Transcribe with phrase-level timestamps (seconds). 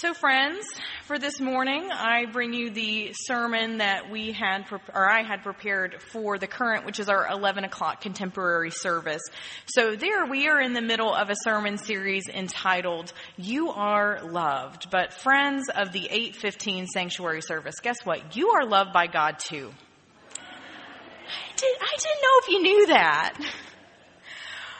[0.00, 0.64] So, friends,
[1.06, 6.00] for this morning, I bring you the sermon that we had, or I had prepared
[6.00, 9.22] for the current, which is our 11 o'clock contemporary service.
[9.66, 14.88] So, there we are in the middle of a sermon series entitled "You Are Loved."
[14.88, 18.36] But, friends of the 8:15 sanctuary service, guess what?
[18.36, 19.72] You are loved by God too.
[20.30, 23.38] I, did, I didn't know if you knew that.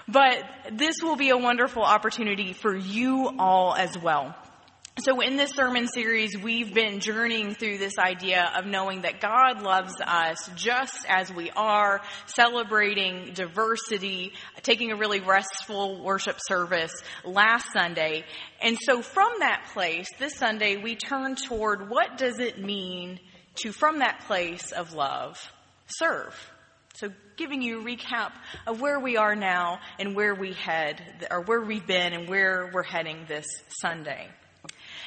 [0.06, 4.36] But this will be a wonderful opportunity for you all as well.
[5.04, 9.62] So in this sermon series, we've been journeying through this idea of knowing that God
[9.62, 16.90] loves us just as we are, celebrating diversity, taking a really restful worship service
[17.24, 18.24] last Sunday.
[18.60, 23.20] And so from that place, this Sunday, we turn toward what does it mean
[23.62, 25.38] to, from that place of love,
[25.86, 26.34] serve.
[26.94, 28.32] So giving you a recap
[28.66, 32.68] of where we are now and where we head, or where we've been and where
[32.74, 33.46] we're heading this
[33.80, 34.26] Sunday.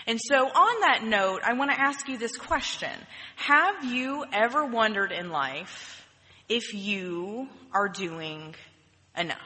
[0.07, 2.91] And so, on that note, I want to ask you this question
[3.35, 6.05] Have you ever wondered in life
[6.49, 8.55] if you are doing
[9.17, 9.37] enough?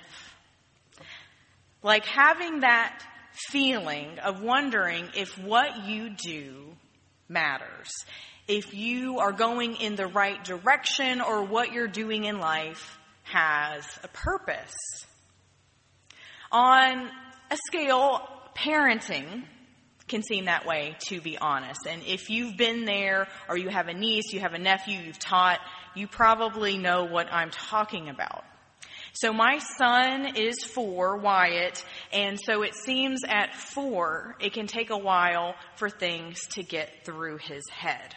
[1.83, 6.75] Like having that feeling of wondering if what you do
[7.27, 7.91] matters,
[8.47, 13.83] if you are going in the right direction or what you're doing in life has
[14.03, 14.73] a purpose.
[16.51, 17.09] On
[17.51, 19.43] a scale, parenting
[20.07, 21.87] can seem that way, to be honest.
[21.89, 25.19] And if you've been there or you have a niece, you have a nephew you've
[25.19, 25.59] taught,
[25.95, 28.43] you probably know what I'm talking about.
[29.13, 34.89] So my son is four, Wyatt, and so it seems at four, it can take
[34.89, 38.13] a while for things to get through his head.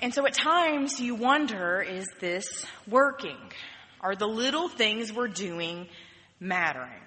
[0.00, 3.38] And so at times you wonder, is this working?
[4.00, 5.88] Are the little things we're doing
[6.38, 7.02] mattering?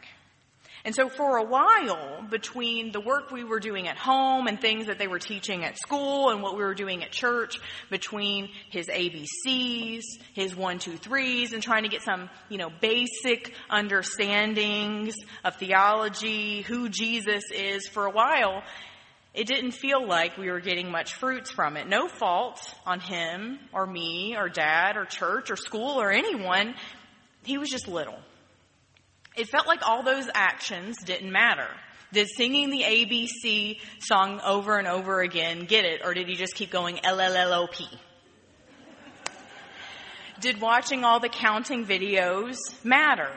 [0.86, 4.86] And so for a while, between the work we were doing at home and things
[4.86, 8.88] that they were teaching at school and what we were doing at church, between his
[8.88, 10.04] ABCs,
[10.36, 16.62] his one, two, threes, and trying to get some, you know, basic understandings of theology,
[16.62, 18.62] who Jesus is, for a while,
[19.34, 21.90] it didn't feel like we were getting much fruits from it.
[21.90, 26.76] No fault on him or me or dad or church or school or anyone.
[27.44, 28.20] He was just little.
[29.36, 31.68] It felt like all those actions didn't matter.
[32.14, 36.56] Did singing the ABC song over and over again get it, or did he just
[36.56, 37.86] keep going L L L O P?
[40.40, 43.32] Did watching all the counting videos matter?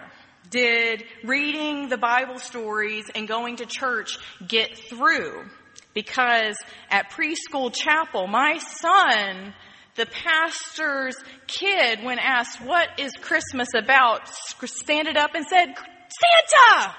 [0.50, 5.46] Did reading the Bible stories and going to church get through?
[5.94, 6.56] Because
[6.90, 9.54] at preschool chapel, my son
[9.98, 11.16] the pastor's
[11.48, 14.30] kid, when asked, What is Christmas about?
[14.64, 16.94] standed up and said, Santa!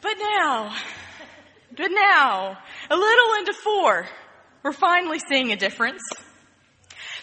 [0.00, 0.76] But now,
[1.74, 2.58] but now,
[2.90, 4.06] a little into four,
[4.62, 6.02] we're finally seeing a difference.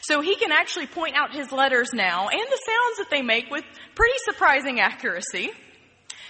[0.02, 3.52] So he can actually point out his letters now and the sounds that they make
[3.52, 3.64] with
[3.94, 5.52] pretty surprising accuracy.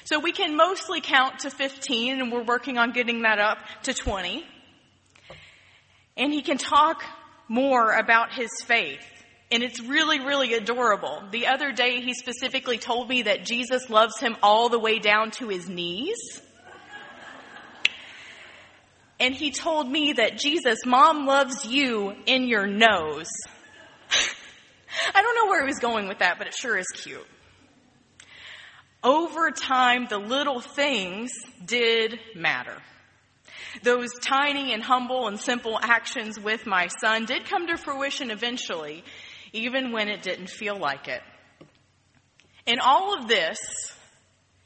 [0.04, 3.94] So we can mostly count to 15 and we're working on getting that up to
[3.94, 4.46] 20.
[6.18, 7.04] And he can talk
[7.48, 9.06] more about his faith.
[9.52, 11.24] And it's really, really adorable.
[11.32, 15.32] The other day, he specifically told me that Jesus loves him all the way down
[15.32, 16.42] to his knees.
[19.20, 23.28] And he told me that Jesus, mom loves you in your nose.
[25.14, 27.28] I don't know where he was going with that, but it sure is cute.
[29.04, 31.32] Over time, the little things
[31.64, 32.78] did matter.
[33.84, 39.04] Those tiny and humble and simple actions with my son did come to fruition eventually,
[39.54, 41.22] even when it didn't feel like it.
[42.68, 43.60] And all of this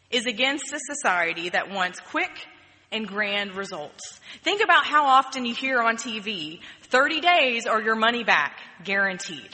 [0.10, 2.48] is against a society that wants quick
[2.92, 4.20] and grand results.
[4.44, 9.50] Think about how often you hear on TV 30 days or your money back guaranteed.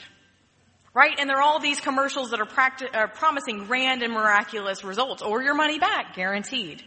[0.94, 1.18] Right?
[1.18, 5.22] And there are all these commercials that are, practi- are promising grand and miraculous results
[5.22, 6.82] or your money back guaranteed.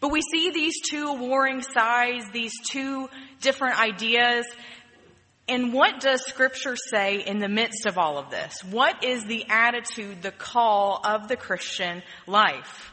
[0.00, 3.08] But we see these two warring sides, these two
[3.40, 4.46] different ideas.
[5.48, 8.62] And what does scripture say in the midst of all of this?
[8.64, 12.92] What is the attitude, the call of the Christian life?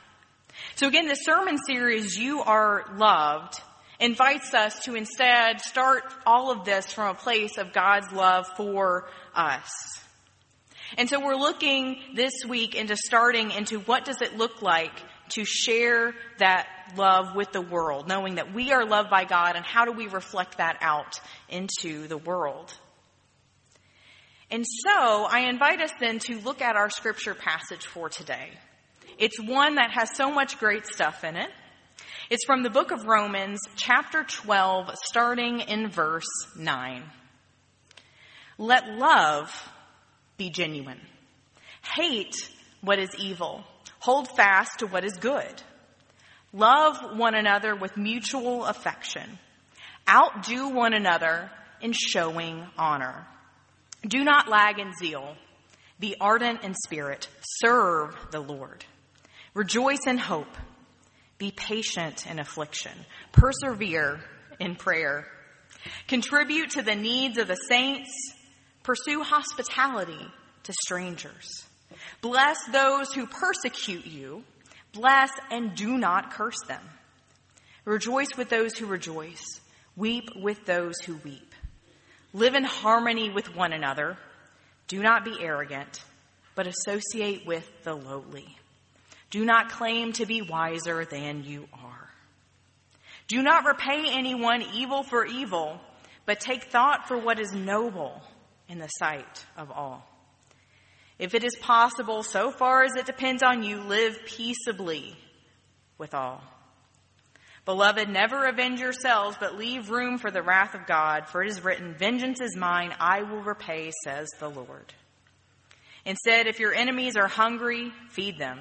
[0.75, 3.62] So again, the sermon series, You Are Loved,
[4.00, 9.08] invites us to instead start all of this from a place of God's love for
[9.34, 9.69] us.
[10.98, 14.94] And so we're looking this week into starting into what does it look like
[15.30, 19.66] to share that love with the world, knowing that we are loved by God and
[19.66, 22.74] how do we reflect that out into the world.
[24.52, 28.52] And so I invite us then to look at our scripture passage for today.
[29.18, 31.50] It's one that has so much great stuff in it.
[32.30, 36.28] It's from the book of Romans, chapter 12, starting in verse
[36.58, 37.04] 9.
[38.58, 39.52] Let love
[40.38, 41.02] be genuine.
[41.96, 42.36] Hate
[42.82, 43.64] what is evil.
[44.00, 45.62] Hold fast to what is good.
[46.56, 49.38] Love one another with mutual affection.
[50.10, 53.28] Outdo one another in showing honor.
[54.07, 55.36] Do not lag in zeal.
[56.00, 57.28] Be ardent in spirit.
[57.42, 58.86] Serve the Lord.
[59.54, 60.57] Rejoice in hope.
[61.38, 62.94] Be patient in affliction.
[63.34, 64.22] Persevere
[64.58, 65.28] in prayer.
[66.08, 68.10] Contribute to the needs of the saints.
[68.84, 70.25] Pursue hospitality
[70.63, 71.66] to strangers.
[72.22, 74.44] Bless those who persecute you.
[74.96, 76.82] Bless and do not curse them.
[77.84, 79.44] Rejoice with those who rejoice.
[79.98, 81.54] Weep with those who weep.
[82.34, 84.18] Live in harmony with one another.
[84.88, 86.02] Do not be arrogant,
[86.56, 88.58] but associate with the lowly.
[89.30, 92.10] Do not claim to be wiser than you are.
[93.28, 95.80] Do not repay anyone evil for evil,
[96.26, 98.22] but take thought for what is noble
[98.70, 100.08] in the sight of all.
[101.18, 105.16] If it is possible, so far as it depends on you, live peaceably
[105.98, 106.44] with all.
[107.64, 111.64] Beloved, never avenge yourselves, but leave room for the wrath of God, for it is
[111.64, 114.94] written, Vengeance is mine, I will repay, says the Lord.
[116.06, 118.60] Instead, if your enemies are hungry, feed them.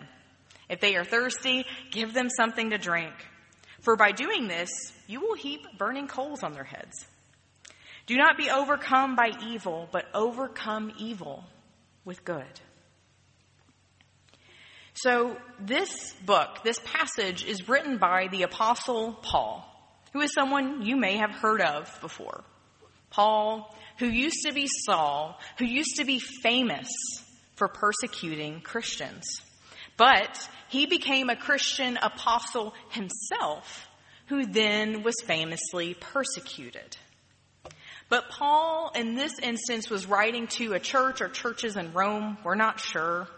[0.71, 3.13] If they are thirsty, give them something to drink.
[3.81, 4.71] For by doing this,
[5.07, 7.07] you will heap burning coals on their heads.
[8.07, 11.45] Do not be overcome by evil, but overcome evil
[12.05, 12.61] with good.
[14.95, 19.69] So, this book, this passage, is written by the Apostle Paul,
[20.13, 22.45] who is someone you may have heard of before.
[23.11, 26.89] Paul, who used to be Saul, who used to be famous
[27.57, 29.25] for persecuting Christians.
[29.97, 33.89] But he became a Christian apostle himself,
[34.27, 36.97] who then was famously persecuted.
[38.09, 42.55] But Paul, in this instance, was writing to a church or churches in Rome, we're
[42.55, 43.29] not sure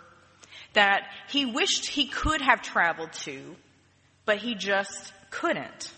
[0.72, 3.56] that he wished he could have traveled to,
[4.24, 5.92] but he just couldn't.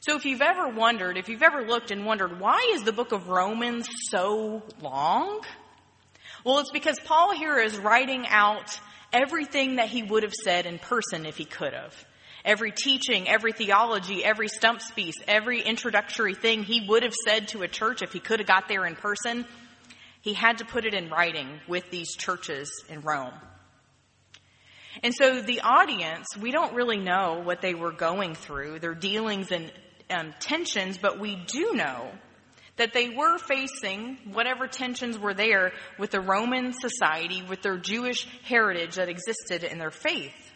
[0.00, 3.12] So if you've ever wondered, if you've ever looked and wondered, why is the book
[3.12, 5.42] of Romans so long?
[6.42, 8.80] Well, it's because Paul here is writing out
[9.12, 11.94] everything that he would have said in person if he could have.
[12.44, 17.62] Every teaching, every theology, every stump speech, every introductory thing he would have said to
[17.62, 19.44] a church if he could have got there in person,
[20.22, 23.34] he had to put it in writing with these churches in Rome.
[25.02, 29.50] And so the audience, we don't really know what they were going through, their dealings
[29.50, 29.72] and
[30.10, 32.10] um, tensions, but we do know
[32.76, 38.26] that they were facing whatever tensions were there with the Roman society, with their Jewish
[38.42, 40.49] heritage that existed in their faith.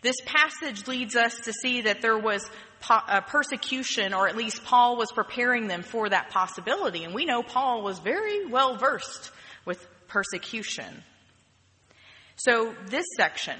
[0.00, 2.48] This passage leads us to see that there was
[2.88, 7.04] uh, persecution, or at least Paul was preparing them for that possibility.
[7.04, 9.30] And we know Paul was very well versed
[9.64, 11.02] with persecution.
[12.36, 13.58] So this section,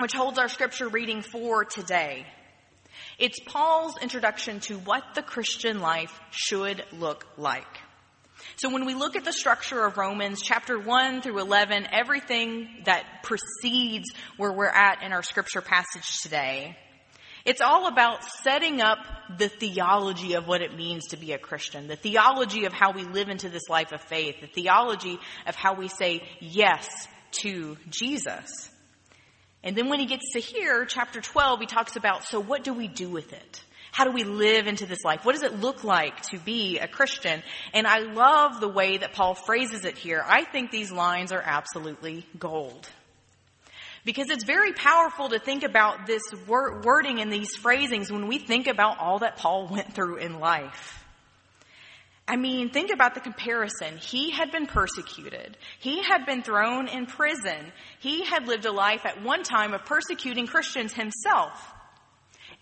[0.00, 2.26] which holds our scripture reading for today,
[3.18, 7.79] it's Paul's introduction to what the Christian life should look like.
[8.56, 13.04] So when we look at the structure of Romans chapter 1 through 11, everything that
[13.22, 16.76] precedes where we're at in our scripture passage today,
[17.44, 18.98] it's all about setting up
[19.38, 23.04] the theology of what it means to be a Christian, the theology of how we
[23.04, 26.86] live into this life of faith, the theology of how we say yes
[27.32, 28.70] to Jesus.
[29.62, 32.72] And then when he gets to here, chapter 12, he talks about, so what do
[32.72, 33.64] we do with it?
[33.92, 35.24] How do we live into this life?
[35.24, 37.42] What does it look like to be a Christian?
[37.74, 40.24] And I love the way that Paul phrases it here.
[40.26, 42.88] I think these lines are absolutely gold.
[44.04, 48.66] Because it's very powerful to think about this wording and these phrasings when we think
[48.66, 51.04] about all that Paul went through in life.
[52.26, 53.98] I mean, think about the comparison.
[53.98, 55.56] He had been persecuted.
[55.80, 57.72] He had been thrown in prison.
[57.98, 61.74] He had lived a life at one time of persecuting Christians himself.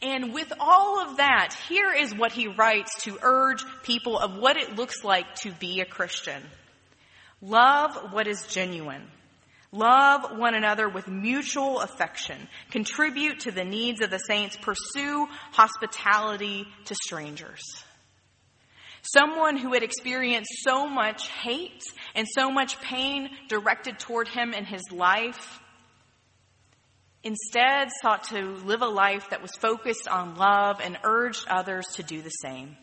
[0.01, 4.57] And with all of that, here is what he writes to urge people of what
[4.57, 6.43] it looks like to be a Christian.
[7.41, 9.03] Love what is genuine.
[9.73, 12.49] Love one another with mutual affection.
[12.71, 14.57] Contribute to the needs of the saints.
[14.57, 17.63] Pursue hospitality to strangers.
[19.03, 21.83] Someone who had experienced so much hate
[22.15, 25.61] and so much pain directed toward him in his life
[27.29, 32.03] instead sought to live a life that was focused on love and urged others to
[32.03, 32.75] do the same.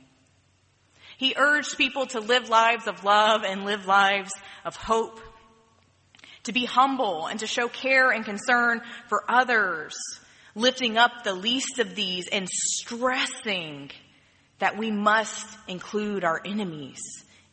[1.18, 4.32] He urged people to live lives of love and live lives
[4.64, 5.20] of hope,
[6.44, 9.96] to be humble and to show care and concern for others,
[10.54, 13.90] lifting up the least of these and stressing
[14.60, 17.02] that we must include our enemies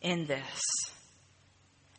[0.03, 0.61] in this.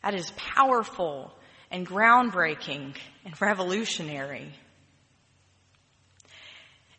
[0.04, 1.36] That is powerful
[1.68, 4.52] and groundbreaking and revolutionary.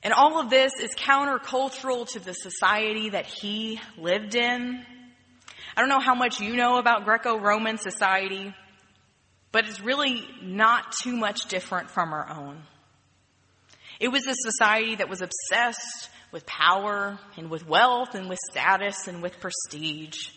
[0.05, 4.85] And all of this is countercultural to the society that he lived in.
[5.75, 8.53] I don't know how much you know about Greco-Roman society,
[9.51, 12.61] but it's really not too much different from our own.
[13.99, 19.07] It was a society that was obsessed with power and with wealth and with status
[19.07, 20.29] and with prestige.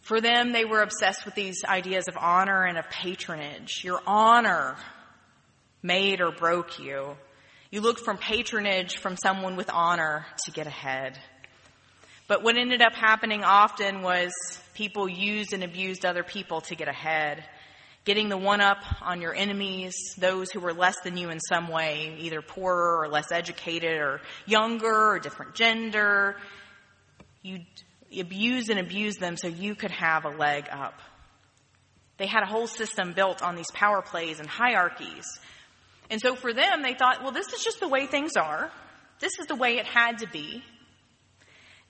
[0.00, 3.84] For them, they were obsessed with these ideas of honor and of patronage.
[3.84, 4.76] Your honor
[5.82, 7.16] made or broke you.
[7.72, 11.18] You looked from patronage from someone with honor to get ahead.
[12.28, 14.30] But what ended up happening often was
[14.74, 17.42] people used and abused other people to get ahead
[18.04, 21.68] getting the one up on your enemies, those who were less than you in some
[21.68, 26.36] way, either poorer or less educated or younger or different gender.
[27.42, 27.60] You
[28.18, 31.00] abuse and abuse them so you could have a leg up.
[32.18, 35.24] They had a whole system built on these power plays and hierarchies.
[36.12, 38.70] And so for them, they thought, well, this is just the way things are.
[39.18, 40.62] This is the way it had to be.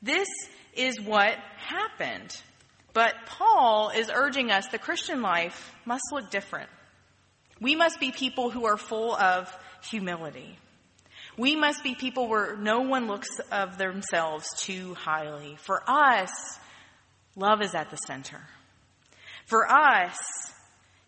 [0.01, 0.29] This
[0.75, 2.35] is what happened.
[2.93, 6.71] But Paul is urging us the Christian life must look different.
[7.61, 9.53] We must be people who are full of
[9.91, 10.57] humility.
[11.37, 15.57] We must be people where no one looks of themselves too highly.
[15.57, 16.31] For us,
[17.35, 18.41] love is at the center.
[19.47, 20.17] For us,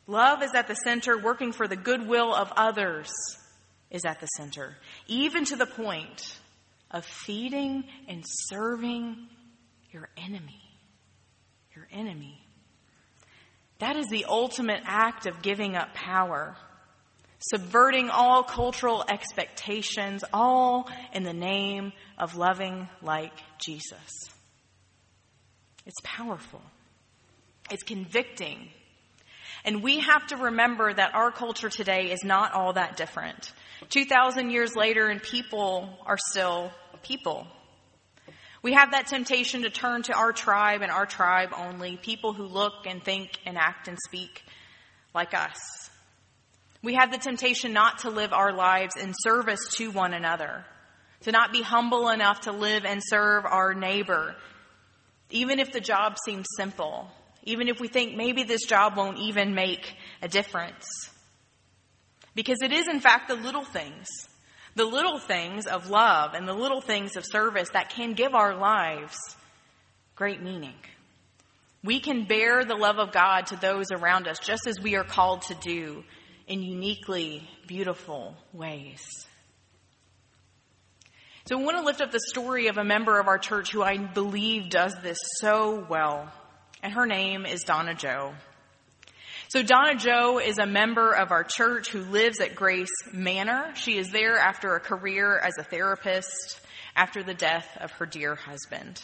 [0.07, 3.11] love is at the center, working for the goodwill of others
[3.91, 6.39] is at the center, even to the point
[6.91, 9.29] of feeding and serving
[9.91, 10.65] your enemy
[11.75, 12.41] your enemy.
[13.79, 16.57] That is the ultimate act of giving up power,
[17.39, 24.29] subverting all cultural expectations, all in the name of loving like Jesus.
[25.87, 26.63] It's powerful.
[27.71, 28.69] It's convicting.
[29.65, 33.53] And we have to remember that our culture today is not all that different.
[33.89, 36.71] 2,000 years later, and people are still
[37.03, 37.47] people.
[38.63, 42.45] We have that temptation to turn to our tribe and our tribe only, people who
[42.45, 44.43] look and think and act and speak
[45.15, 45.59] like us.
[46.83, 50.65] We have the temptation not to live our lives in service to one another,
[51.23, 54.35] to not be humble enough to live and serve our neighbor,
[55.31, 57.11] even if the job seems simple,
[57.45, 60.87] even if we think maybe this job won't even make a difference.
[62.35, 64.09] Because it is, in fact, the little things
[64.75, 68.57] the little things of love and the little things of service that can give our
[68.57, 69.17] lives
[70.17, 70.75] great meaning.
[71.83, 75.05] We can bear the love of God to those around us just as we are
[75.05, 76.03] called to do
[76.47, 79.05] in uniquely beautiful ways.
[81.47, 83.83] So I want to lift up the story of a member of our church who
[83.83, 86.33] I believe does this so well.
[86.85, 88.35] And her name is Donna Joe.
[89.49, 93.73] So Donna Joe is a member of our church who lives at Grace Manor.
[93.75, 96.61] She is there after a career as a therapist
[96.95, 99.03] after the death of her dear husband.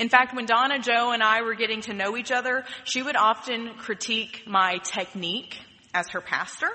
[0.00, 3.16] In fact, when Donna Joe and I were getting to know each other, she would
[3.16, 5.56] often critique my technique
[5.94, 6.70] as her pastor.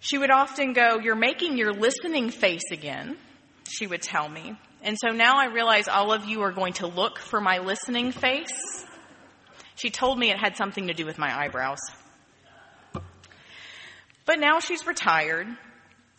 [0.00, 3.16] She would often go, You're making your listening face again,
[3.66, 4.58] she would tell me.
[4.82, 8.12] And so now I realize all of you are going to look for my listening
[8.12, 8.86] face
[9.80, 11.78] she told me it had something to do with my eyebrows.
[14.26, 15.46] But now she's retired.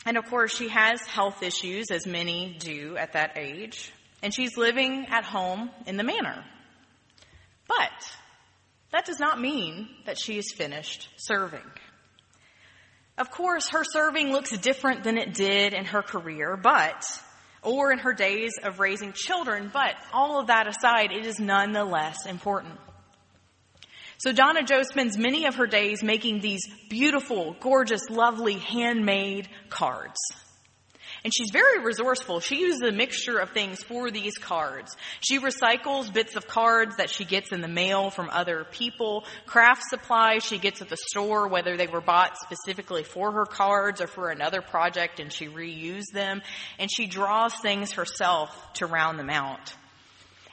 [0.03, 3.94] And of course, she has health issues, as many do at that age.
[4.24, 6.44] And she's living at home in the manor.
[7.68, 8.18] But
[8.91, 11.70] that does not mean that she is finished serving.
[13.15, 17.06] Of course, her serving looks different than it did in her career, but,
[17.63, 22.25] or in her days of raising children, but all of that aside, it is nonetheless
[22.25, 22.80] important.
[24.18, 30.20] So Donna Joe spends many of her days making these beautiful, gorgeous, lovely handmade cards.
[31.23, 32.39] And she's very resourceful.
[32.39, 34.95] She uses a mixture of things for these cards.
[35.19, 39.83] She recycles bits of cards that she gets in the mail from other people, craft
[39.89, 44.07] supplies she gets at the store, whether they were bought specifically for her cards or
[44.07, 46.41] for another project, and she reused them.
[46.79, 49.73] And she draws things herself to round them out.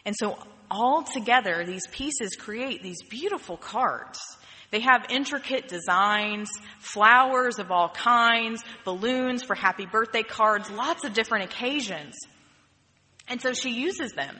[0.04, 0.38] And so
[0.70, 4.20] all together, these pieces create these beautiful cards.
[4.70, 11.14] They have intricate designs, flowers of all kinds, balloons for happy birthday cards, lots of
[11.14, 12.14] different occasions.
[13.28, 14.36] And so she uses them.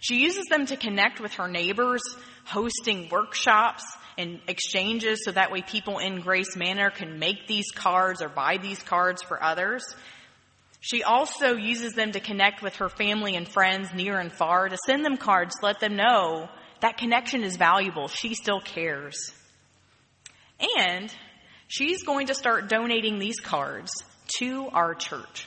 [0.00, 2.02] She uses them to connect with her neighbors,
[2.44, 3.84] hosting workshops
[4.16, 8.58] and exchanges so that way people in Grace Manor can make these cards or buy
[8.58, 9.84] these cards for others.
[10.80, 14.76] She also uses them to connect with her family and friends near and far, to
[14.86, 16.48] send them cards, let them know
[16.80, 18.08] that connection is valuable.
[18.08, 19.32] She still cares.
[20.78, 21.12] And
[21.68, 23.90] she's going to start donating these cards
[24.38, 25.46] to our church.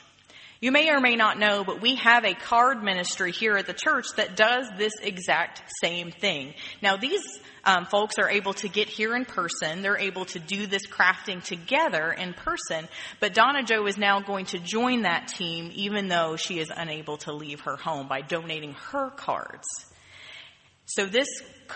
[0.62, 3.74] You may or may not know, but we have a card ministry here at the
[3.74, 6.54] church that does this exact same thing.
[6.84, 7.24] Now, these
[7.64, 9.82] um, folks are able to get here in person.
[9.82, 12.88] They're able to do this crafting together in person.
[13.20, 17.18] But Donna Joe is now going to join that team, even though she is unable
[17.18, 19.68] to leave her home by donating her cards.
[20.86, 21.28] So this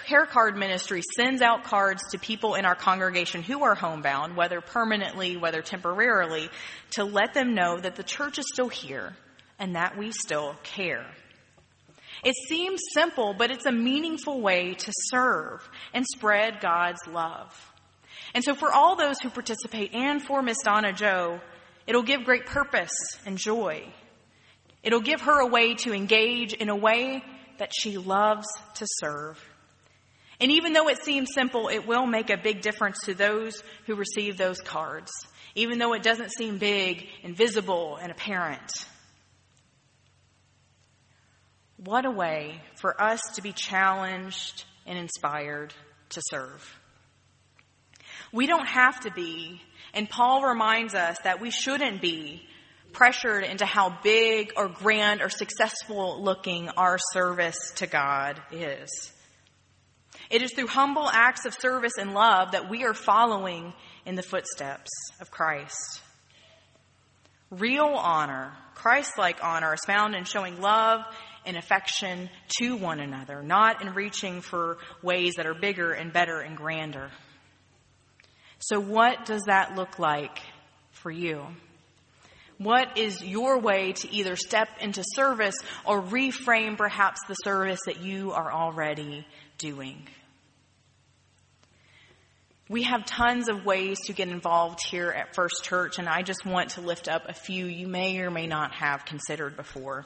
[0.06, 4.62] care card ministry sends out cards to people in our congregation who are homebound, whether
[4.62, 6.50] permanently, whether temporarily,
[6.92, 9.16] to let them know that the church is still here
[9.60, 11.06] and that we still care.
[12.24, 17.72] It seems simple, but it's a meaningful way to serve and spread God's love.
[18.34, 21.40] And so for all those who participate and for Miss Donna Joe,
[21.88, 22.94] it'll give great purpose
[23.26, 23.86] and joy.
[24.84, 27.24] It'll give her a way to engage in a way
[27.58, 29.40] that she loves to serve.
[30.40, 33.96] And even though it seems simple, it will make a big difference to those who
[33.96, 35.12] receive those cards,
[35.56, 38.72] even though it doesn't seem big and visible and apparent.
[41.78, 45.74] What a way for us to be challenged and inspired
[46.10, 46.80] to serve.
[48.32, 49.62] We don't have to be,
[49.94, 52.48] and Paul reminds us that we shouldn't be
[52.92, 59.12] pressured into how big or grand or successful looking our service to God is.
[60.30, 63.74] It is through humble acts of service and love that we are following
[64.06, 64.90] in the footsteps
[65.22, 66.02] of Christ.
[67.52, 71.02] Real honor, Christ like honor, is found in showing love
[71.46, 72.30] and affection
[72.60, 77.12] to one another, not in reaching for ways that are bigger and better and grander.
[78.60, 80.40] So, what does that look like
[80.92, 81.46] for you?
[82.58, 88.02] What is your way to either step into service or reframe perhaps the service that
[88.02, 90.08] you are already doing?
[92.68, 96.46] We have tons of ways to get involved here at First Church, and I just
[96.46, 100.06] want to lift up a few you may or may not have considered before.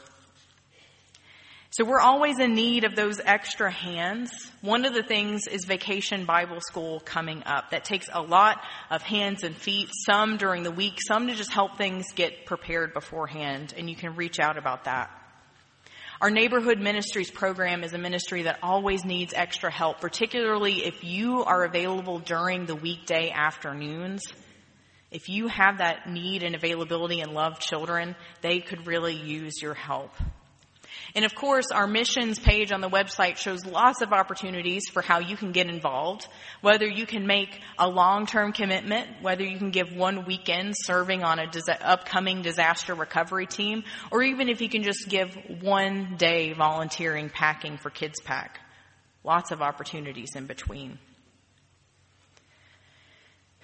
[1.71, 4.32] So we're always in need of those extra hands.
[4.62, 7.69] One of the things is Vacation Bible School coming up.
[7.69, 11.53] That takes a lot of hands and feet, some during the week, some to just
[11.53, 15.12] help things get prepared beforehand, and you can reach out about that.
[16.19, 21.43] Our neighborhood ministries program is a ministry that always needs extra help, particularly if you
[21.43, 24.23] are available during the weekday afternoons.
[25.12, 29.75] If you have that need and availability and love children, they could really use your
[29.75, 30.12] help.
[31.15, 35.19] And of course, our missions page on the website shows lots of opportunities for how
[35.19, 36.28] you can get involved,
[36.62, 41.39] whether you can make a long-term commitment, whether you can give one weekend serving on
[41.39, 46.54] an dis- upcoming disaster recovery team, or even if you can just give one day
[46.54, 48.60] volunteering packing for Kids Pack.
[49.23, 50.99] Lots of opportunities in between.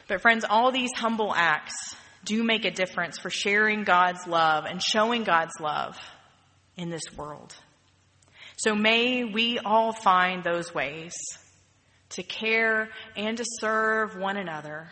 [0.07, 4.81] But friends, all these humble acts do make a difference for sharing God's love and
[4.81, 5.97] showing God's love
[6.77, 7.55] in this world.
[8.57, 11.13] So may we all find those ways
[12.09, 14.87] to care and to serve one another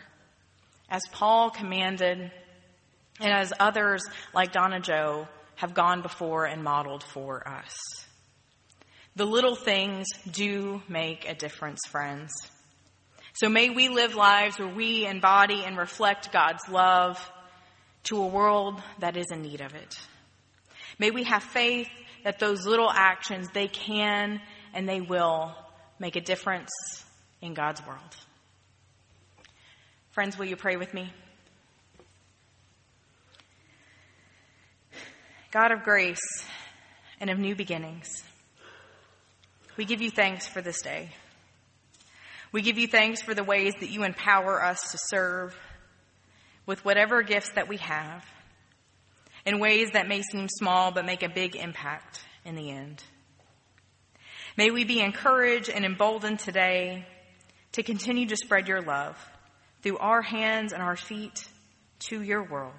[0.88, 2.30] as Paul commanded
[3.20, 4.02] and as others
[4.34, 7.76] like Donna Joe have gone before and modeled for us.
[9.16, 12.32] The little things do make a difference, friends.
[13.34, 17.18] So may we live lives where we embody and reflect God's love
[18.04, 19.96] to a world that is in need of it.
[20.98, 21.88] May we have faith
[22.22, 24.40] that those little actions, they can
[24.72, 25.54] and they will
[25.98, 26.70] make a difference
[27.40, 28.16] in God's world.
[30.12, 31.12] Friends, will you pray with me?
[35.50, 36.44] God of grace
[37.20, 38.24] and of new beginnings,
[39.76, 41.10] we give you thanks for this day.
[42.52, 45.56] We give you thanks for the ways that you empower us to serve
[46.66, 48.24] with whatever gifts that we have
[49.46, 53.02] in ways that may seem small but make a big impact in the end.
[54.56, 57.06] May we be encouraged and emboldened today
[57.72, 59.16] to continue to spread your love
[59.82, 61.46] through our hands and our feet
[61.98, 62.72] to your world.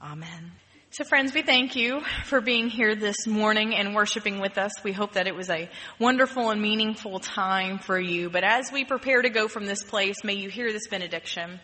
[0.00, 0.52] Amen.
[0.90, 4.72] So friends, we thank you for being here this morning and worshiping with us.
[4.82, 8.30] We hope that it was a wonderful and meaningful time for you.
[8.30, 11.60] But as we prepare to go from this place, may you hear this benediction.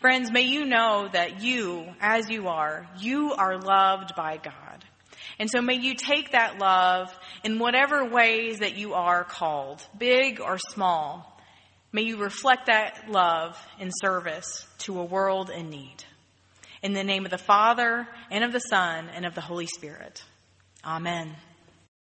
[0.00, 4.84] Friends, may you know that you, as you are, you are loved by God.
[5.38, 10.40] And so may you take that love in whatever ways that you are called, big
[10.40, 11.38] or small.
[11.92, 16.04] May you reflect that love in service to a world in need.
[16.82, 20.24] In the name of the Father, and of the Son, and of the Holy Spirit.
[20.82, 21.36] Amen.